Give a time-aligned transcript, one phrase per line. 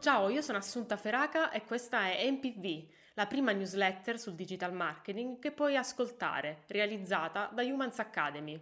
[0.00, 5.38] Ciao, io sono Assunta Feraca e questa è MPV, la prima newsletter sul digital marketing
[5.38, 8.60] che puoi ascoltare, realizzata da Humans Academy.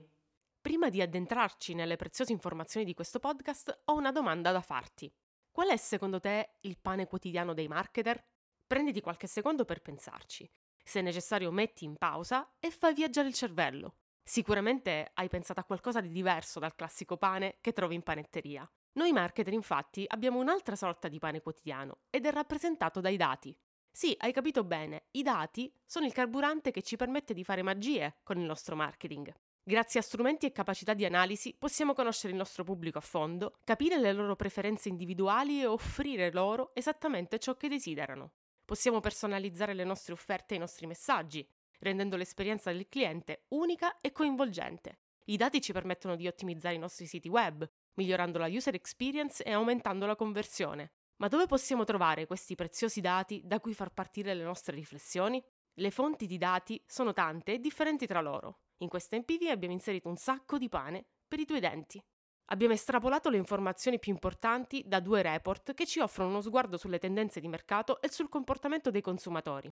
[0.60, 5.10] Prima di addentrarci nelle preziose informazioni di questo podcast, ho una domanda da farti.
[5.50, 8.22] Qual è secondo te il pane quotidiano dei marketer?
[8.66, 10.50] Prenditi qualche secondo per pensarci.
[10.84, 13.94] Se necessario metti in pausa e fai viaggiare il cervello.
[14.28, 18.70] Sicuramente hai pensato a qualcosa di diverso dal classico pane che trovi in panetteria.
[18.92, 23.58] Noi marketer infatti abbiamo un'altra sorta di pane quotidiano ed è rappresentato dai dati.
[23.90, 28.16] Sì, hai capito bene, i dati sono il carburante che ci permette di fare magie
[28.22, 29.32] con il nostro marketing.
[29.62, 33.98] Grazie a strumenti e capacità di analisi possiamo conoscere il nostro pubblico a fondo, capire
[33.98, 38.32] le loro preferenze individuali e offrire loro esattamente ciò che desiderano.
[38.62, 44.12] Possiamo personalizzare le nostre offerte e i nostri messaggi, rendendo l'esperienza del cliente unica e
[44.12, 45.00] coinvolgente.
[45.26, 49.52] I dati ci permettono di ottimizzare i nostri siti web, migliorando la user experience e
[49.52, 50.92] aumentando la conversione.
[51.16, 55.42] Ma dove possiamo trovare questi preziosi dati da cui far partire le nostre riflessioni?
[55.74, 58.60] Le fonti di dati sono tante e differenti tra loro.
[58.78, 62.02] In questa MPV abbiamo inserito un sacco di pane per i tuoi denti.
[62.50, 66.98] Abbiamo estrapolato le informazioni più importanti da due report che ci offrono uno sguardo sulle
[66.98, 69.70] tendenze di mercato e sul comportamento dei consumatori.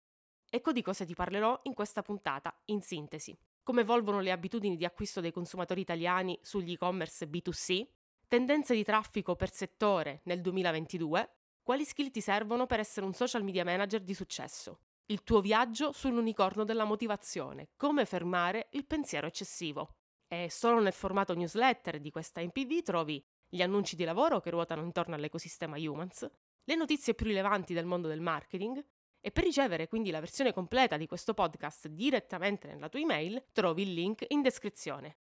[0.51, 3.37] Ecco di cosa ti parlerò in questa puntata, in sintesi.
[3.61, 7.87] Come evolvono le abitudini di acquisto dei consumatori italiani sugli e-commerce B2C,
[8.27, 13.43] tendenze di traffico per settore nel 2022, quali skill ti servono per essere un social
[13.43, 14.79] media manager di successo,
[15.11, 19.97] il tuo viaggio sull'unicorno della motivazione, come fermare il pensiero eccessivo.
[20.27, 24.81] E solo nel formato newsletter di questa MPV trovi gli annunci di lavoro che ruotano
[24.81, 26.27] intorno all'ecosistema Humans,
[26.63, 28.83] le notizie più rilevanti del mondo del marketing
[29.21, 33.83] e per ricevere quindi la versione completa di questo podcast direttamente nella tua email trovi
[33.83, 35.17] il link in descrizione.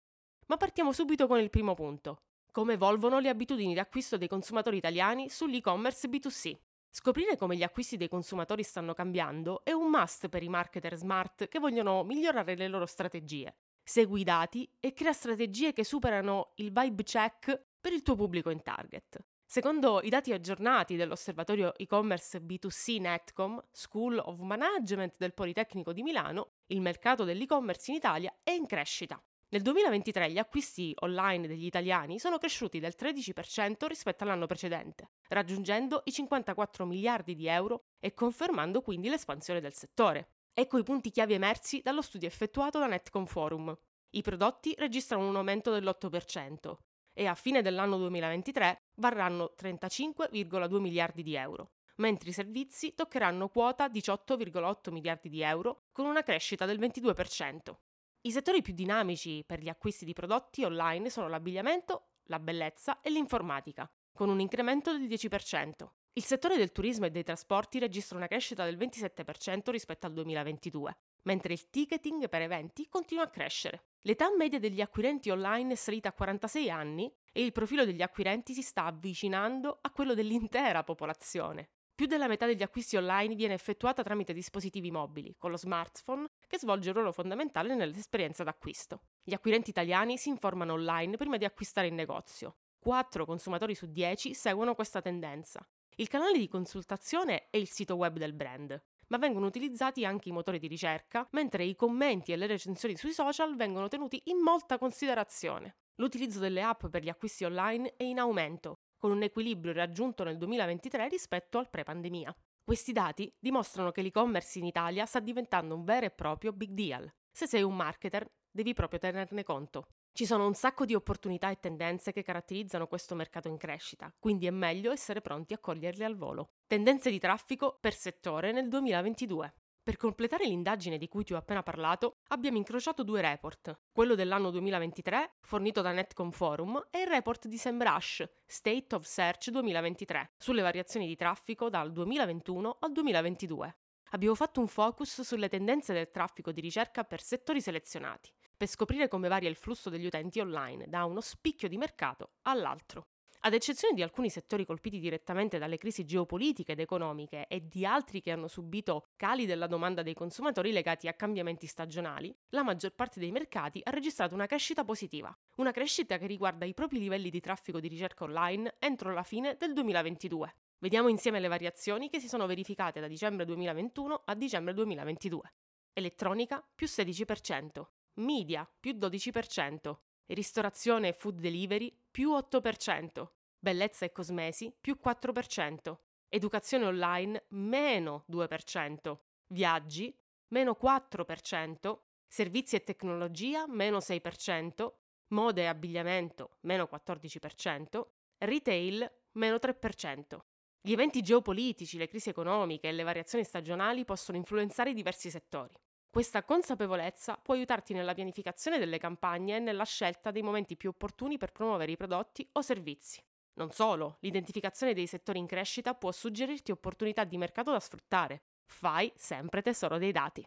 [0.46, 4.76] Ma partiamo subito con il primo punto, come evolvono le abitudini di acquisto dei consumatori
[4.76, 6.56] italiani sull'e-commerce B2C.
[6.90, 11.48] Scoprire come gli acquisti dei consumatori stanno cambiando è un must per i marketer smart
[11.48, 13.54] che vogliono migliorare le loro strategie.
[13.82, 18.50] Segui i dati e crea strategie che superano il vibe check per il tuo pubblico
[18.50, 19.22] in target.
[19.50, 26.56] Secondo i dati aggiornati dell'osservatorio e-commerce B2C Netcom, School of Management del Politecnico di Milano,
[26.66, 29.18] il mercato dell'e-commerce in Italia è in crescita.
[29.48, 36.02] Nel 2023 gli acquisti online degli italiani sono cresciuti del 13% rispetto all'anno precedente, raggiungendo
[36.04, 40.28] i 54 miliardi di euro e confermando quindi l'espansione del settore.
[40.52, 43.74] Ecco i punti chiave emersi dallo studio effettuato da Netcom Forum.
[44.10, 46.74] I prodotti registrano un aumento dell'8%
[47.14, 53.88] e a fine dell'anno 2023 varranno 35,2 miliardi di euro, mentre i servizi toccheranno quota
[53.88, 57.74] 18,8 miliardi di euro con una crescita del 22%.
[58.22, 63.10] I settori più dinamici per gli acquisti di prodotti online sono l'abbigliamento, la bellezza e
[63.10, 65.70] l'informatica, con un incremento del 10%.
[66.14, 70.96] Il settore del turismo e dei trasporti registra una crescita del 27% rispetto al 2022,
[71.22, 73.84] mentre il ticketing per eventi continua a crescere.
[74.00, 78.52] L'età media degli acquirenti online è salita a 46 anni e il profilo degli acquirenti
[78.52, 81.68] si sta avvicinando a quello dell'intera popolazione.
[81.94, 86.58] Più della metà degli acquisti online viene effettuata tramite dispositivi mobili, con lo smartphone, che
[86.58, 89.02] svolge un ruolo fondamentale nell'esperienza d'acquisto.
[89.22, 92.56] Gli acquirenti italiani si informano online prima di acquistare in negozio.
[92.80, 95.64] 4 consumatori su 10 seguono questa tendenza.
[95.94, 100.32] Il canale di consultazione è il sito web del brand, ma vengono utilizzati anche i
[100.32, 104.78] motori di ricerca, mentre i commenti e le recensioni sui social vengono tenuti in molta
[104.78, 105.76] considerazione.
[105.96, 110.38] L'utilizzo delle app per gli acquisti online è in aumento, con un equilibrio raggiunto nel
[110.38, 112.34] 2023 rispetto al pre-pandemia.
[112.62, 117.10] Questi dati dimostrano che l'e-commerce in Italia sta diventando un vero e proprio big deal.
[117.30, 119.88] Se sei un marketer, devi proprio tenerne conto.
[120.18, 124.48] Ci sono un sacco di opportunità e tendenze che caratterizzano questo mercato in crescita, quindi
[124.48, 126.54] è meglio essere pronti a coglierle al volo.
[126.66, 129.54] Tendenze di traffico per settore nel 2022.
[129.80, 134.50] Per completare l'indagine di cui ti ho appena parlato, abbiamo incrociato due report, quello dell'anno
[134.50, 140.62] 2023, fornito da Netcom Forum, e il report di SEMrush, State of Search 2023, sulle
[140.62, 143.76] variazioni di traffico dal 2021 al 2022.
[144.12, 149.06] Abbiamo fatto un focus sulle tendenze del traffico di ricerca per settori selezionati, per scoprire
[149.06, 153.06] come varia il flusso degli utenti online da uno spicchio di mercato all'altro.
[153.42, 158.20] Ad eccezione di alcuni settori colpiti direttamente dalle crisi geopolitiche ed economiche e di altri
[158.20, 163.20] che hanno subito cali della domanda dei consumatori legati a cambiamenti stagionali, la maggior parte
[163.20, 167.38] dei mercati ha registrato una crescita positiva, una crescita che riguarda i propri livelli di
[167.38, 170.54] traffico di ricerca online entro la fine del 2022.
[170.80, 175.52] Vediamo insieme le variazioni che si sono verificate da dicembre 2021 a dicembre 2022.
[175.92, 177.84] Elettronica più 16%,
[178.18, 183.28] media più 12%, ristorazione e food delivery più 8%,
[183.58, 185.96] bellezza e cosmesi più 4%,
[186.28, 189.18] educazione online meno 2%,
[189.48, 190.16] viaggi
[190.48, 194.92] meno 4%, servizi e tecnologia meno 6%,
[195.28, 198.06] moda e abbigliamento meno 14%,
[198.38, 200.38] retail meno 3%.
[200.80, 205.74] Gli eventi geopolitici, le crisi economiche e le variazioni stagionali possono influenzare diversi settori.
[206.18, 211.38] Questa consapevolezza può aiutarti nella pianificazione delle campagne e nella scelta dei momenti più opportuni
[211.38, 213.22] per promuovere i prodotti o servizi.
[213.52, 218.42] Non solo, l'identificazione dei settori in crescita può suggerirti opportunità di mercato da sfruttare.
[218.66, 220.44] Fai sempre tesoro dei dati.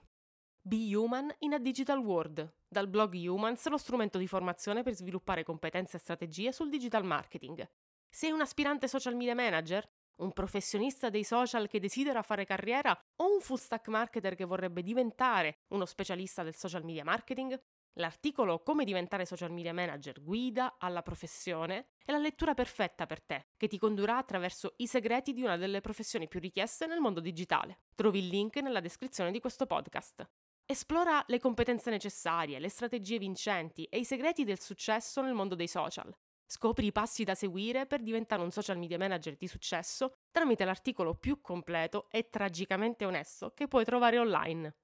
[0.62, 5.46] Be Human in a Digital World, dal blog Humans, lo strumento di formazione per sviluppare
[5.46, 7.66] competenze e strategie sul digital marketing.
[8.10, 9.90] Sei un aspirante social media manager?
[10.22, 14.84] Un professionista dei social che desidera fare carriera o un full stack marketer che vorrebbe
[14.84, 17.60] diventare uno specialista del social media marketing?
[17.94, 23.48] L'articolo Come diventare social media manager guida alla professione è la lettura perfetta per te,
[23.58, 27.80] che ti condurrà attraverso i segreti di una delle professioni più richieste nel mondo digitale.
[27.96, 30.30] Trovi il link nella descrizione di questo podcast.
[30.68, 35.68] Esplora le competenze necessarie, le strategie vincenti e i segreti del successo nel mondo dei
[35.68, 36.16] social.
[36.54, 41.16] Scopri i passi da seguire per diventare un social media manager di successo tramite l'articolo
[41.16, 44.76] più completo e tragicamente onesto che puoi trovare online.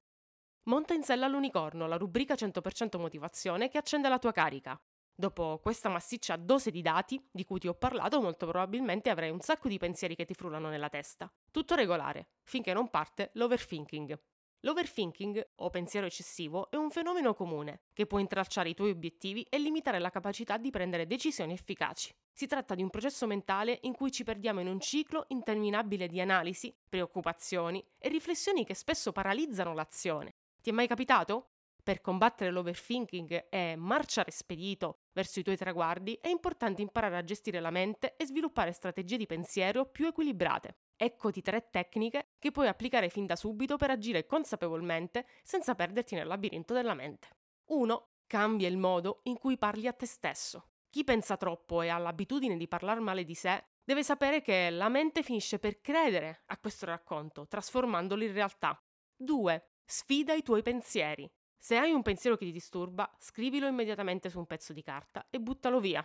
[0.70, 4.82] Monta in sella all'unicorno, la rubrica 100% motivazione che accende la tua carica.
[5.14, 9.42] Dopo questa massiccia dose di dati di cui ti ho parlato, molto probabilmente avrai un
[9.42, 11.30] sacco di pensieri che ti frullano nella testa.
[11.52, 14.18] Tutto regolare, finché non parte l'overthinking.
[14.62, 19.60] L'overthinking, o pensiero eccessivo, è un fenomeno comune che può intralciare i tuoi obiettivi e
[19.60, 22.12] limitare la capacità di prendere decisioni efficaci.
[22.32, 26.20] Si tratta di un processo mentale in cui ci perdiamo in un ciclo interminabile di
[26.20, 30.34] analisi, preoccupazioni e riflessioni che spesso paralizzano l'azione.
[30.60, 31.52] Ti è mai capitato?
[31.84, 37.60] Per combattere l'overthinking e marciare spedito verso i tuoi traguardi è importante imparare a gestire
[37.60, 40.76] la mente e sviluppare strategie di pensiero più equilibrate.
[41.00, 46.26] Eccoti tre tecniche che puoi applicare fin da subito per agire consapevolmente senza perderti nel
[46.26, 47.28] labirinto della mente.
[47.66, 48.10] 1.
[48.26, 50.70] Cambia il modo in cui parli a te stesso.
[50.90, 54.90] Chi pensa troppo e ha l'abitudine di parlare male di sé deve sapere che la
[54.90, 58.84] mente finisce per credere a questo racconto, trasformandolo in realtà.
[59.16, 59.70] 2.
[59.86, 61.32] Sfida i tuoi pensieri.
[61.60, 65.40] Se hai un pensiero che ti disturba, scrivilo immediatamente su un pezzo di carta e
[65.40, 66.04] buttalo via.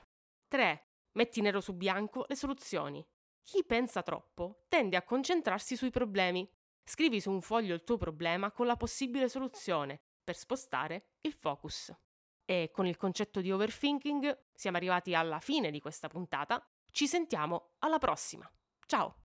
[0.49, 0.89] 3.
[1.13, 3.03] Metti nero su bianco le soluzioni.
[3.43, 6.49] Chi pensa troppo tende a concentrarsi sui problemi.
[6.85, 11.93] Scrivi su un foglio il tuo problema con la possibile soluzione per spostare il focus.
[12.45, 16.65] E con il concetto di overthinking siamo arrivati alla fine di questa puntata.
[16.91, 18.51] Ci sentiamo alla prossima.
[18.87, 19.17] Ciao!